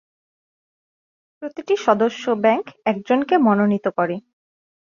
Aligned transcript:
প্রতিটি 1.41 1.75
সদস্য 1.85 2.23
ব্যাংক 2.43 2.65
একজনকে 2.85 3.35
মনোনীত 3.37 3.85
করে। 3.97 4.15